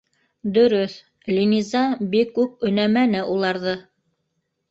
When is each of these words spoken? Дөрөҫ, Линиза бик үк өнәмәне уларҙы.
Дөрөҫ, 0.53 0.93
Линиза 1.33 1.83
бик 2.15 2.41
үк 2.45 2.67
өнәмәне 2.69 3.23
уларҙы. 3.35 3.77